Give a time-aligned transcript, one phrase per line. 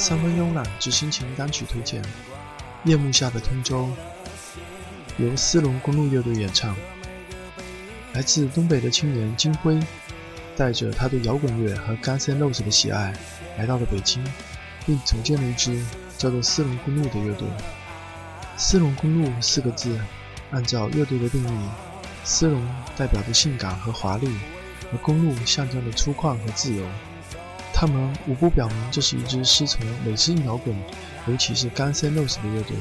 [0.00, 2.02] 三分慵懒之心情单曲推荐，
[2.84, 3.86] 《夜幕下的通州》
[5.22, 6.74] 由丝绒公路乐队演唱。
[8.14, 9.78] 来自东北的青年金辉，
[10.56, 13.12] 带着他对摇滚乐和 Guns N' Roses 的喜爱，
[13.58, 14.24] 来到了北京，
[14.86, 15.84] 并组建了一支
[16.16, 17.46] 叫做丝绒公路的乐队。
[18.56, 20.00] 丝绒公路四个字，
[20.50, 21.68] 按照乐队的定义，
[22.24, 24.34] 丝绒代表着性感和华丽，
[24.92, 26.86] 而公路象征着粗犷和自由。
[27.80, 30.76] 他们无不表明，这是一支师从美式摇滚，
[31.26, 32.76] 尤其是 Guns N' Roses 的乐队。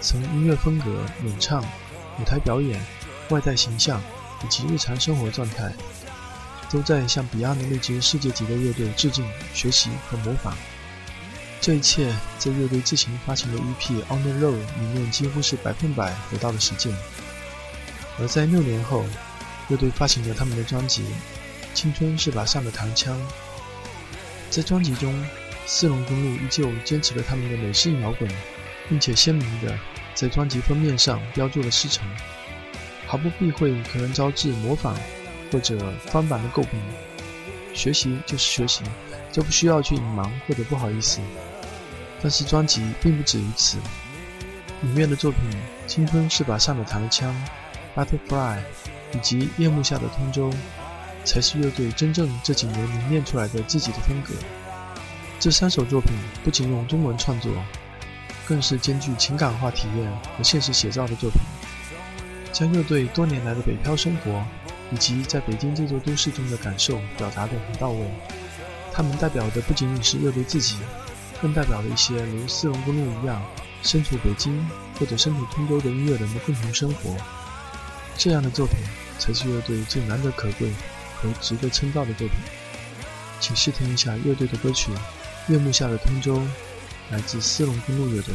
[0.00, 1.60] 从音乐风格、演唱、
[2.20, 2.80] 舞台表演、
[3.30, 4.00] 外在形象
[4.44, 5.72] 以及日常生活状态，
[6.70, 10.56] 都在向 Beyond 的那支世界级的乐队致敬、学习和模仿。
[11.60, 16.94] 这一切在乐队自行发行的 EP《On the Road》里面几乎是百分百得到了实践。
[18.20, 19.04] 而在六年后，
[19.66, 21.02] 乐队发行了他们的专辑
[21.74, 23.18] 《青春是把上的弹枪》。
[24.48, 25.14] 在专辑中，
[25.66, 28.30] 四龙公路依旧坚持了他们的美式摇滚，
[28.88, 29.78] 并且鲜明地
[30.14, 32.08] 在专辑封面上标注了师承，
[33.06, 34.96] 毫不避讳可能招致模仿
[35.52, 36.80] 或者翻版的诟病。
[37.74, 38.82] 学习就是学习，
[39.30, 41.20] 就不需要去隐瞒或者不好意思。
[42.22, 43.76] 但是专辑并不止于此，
[44.80, 45.40] 里面的作品
[45.86, 47.34] 《青春是把上的弹枪》、
[48.06, 48.56] 《Butterfly》
[49.12, 50.50] 以及《夜幕下的通州》。
[51.26, 54.32] 才是乐队真正这几年凝练出来的自己的风格。
[55.40, 56.12] 这三首作品
[56.44, 57.52] 不仅用中文创作，
[58.46, 61.40] 更是兼具情感化体验和现实写照的作品，
[62.52, 64.42] 将乐队多年来的北漂生活
[64.90, 68.08] 以及在北京这座都市中的感受表达得很到位。
[68.94, 70.76] 他们代表的不仅仅是乐队自己，
[71.42, 73.42] 更代表了一些如四龙公路一样
[73.82, 74.66] 身处北京
[74.98, 77.14] 或者身处通州的音乐人的共同生活。
[78.16, 78.76] 这样的作品
[79.18, 80.72] 才是乐队最难得可贵。
[81.40, 82.36] 值得称道的作品，
[83.40, 84.90] 请试听一下乐队的歌曲
[85.52, 86.38] 《夜幕下的通州》，
[87.10, 88.34] 来自斯隆公路乐队。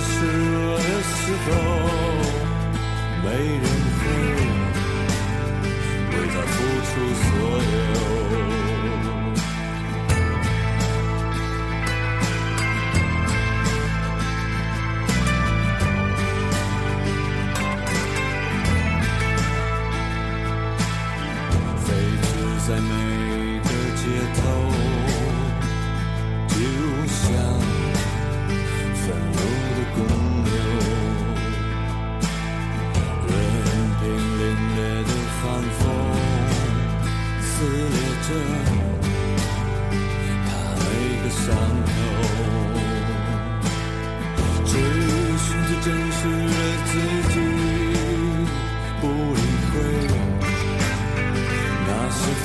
[0.00, 1.48] 失落的时候，
[3.22, 3.26] 没
[3.62, 3.64] 人
[3.98, 4.02] 会
[6.10, 6.54] 为他付
[6.88, 7.26] 出所
[7.74, 8.53] 有。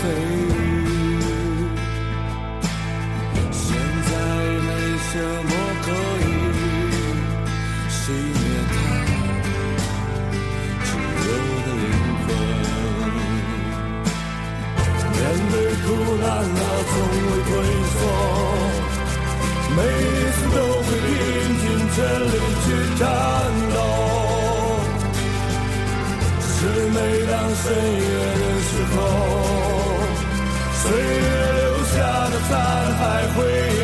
[0.01, 0.03] 飞，
[3.51, 3.63] 现
[4.07, 4.11] 在
[4.65, 4.69] 没
[5.11, 5.13] 什
[5.43, 5.51] 么
[5.83, 5.87] 可
[6.23, 6.25] 以
[7.89, 8.41] 熄灭
[8.71, 8.75] 它
[10.85, 10.87] 炙
[11.19, 11.25] 热
[11.65, 11.85] 的灵
[12.23, 12.27] 魂。
[15.11, 15.17] 面
[15.51, 15.53] 对
[15.83, 15.85] 苦
[16.21, 16.91] 难，啊从
[17.25, 17.51] 未退
[17.93, 17.97] 缩，
[19.75, 21.11] 每一次都会拼
[21.59, 21.63] 尽
[21.93, 22.67] 全力去
[22.97, 23.01] 战
[23.73, 23.77] 斗。
[26.39, 26.57] 是
[26.87, 26.97] 每
[27.29, 28.07] 当深夜
[28.39, 28.97] 的时候。
[30.81, 32.55] 岁月留下的残
[32.99, 33.78] 骸，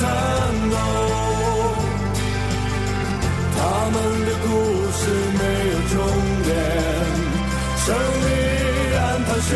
[0.00, 0.04] 探
[0.70, 0.76] 楼。
[3.56, 3.58] 他
[3.92, 4.46] 们的故
[4.92, 5.00] 事
[5.38, 5.94] 没有终
[6.44, 6.48] 点，
[7.76, 7.86] 生
[8.24, 8.28] 命
[8.96, 9.48] 安排悬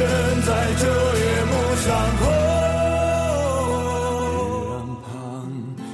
[0.46, 0.48] 在
[0.78, 0.82] 这
[1.18, 1.52] 夜幕
[1.84, 1.86] 上
[2.20, 2.22] 空。
[4.70, 5.06] 安盘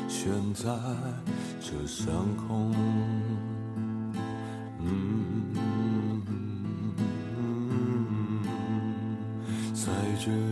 [0.08, 0.19] 悬
[0.55, 0.64] 在
[1.61, 2.03] 这上
[2.46, 2.49] 空。
[10.23, 10.50] Yeah.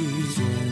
[0.00, 0.67] 遇见